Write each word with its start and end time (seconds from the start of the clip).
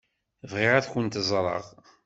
Bɣiɣ 0.51 0.71
ad 0.75 0.87
kent-ẓṛeɣ. 0.91 1.65